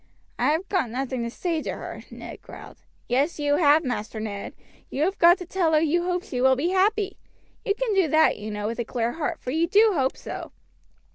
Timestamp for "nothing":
0.89-1.21